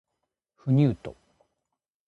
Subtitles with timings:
[0.55, 1.15] 不入斗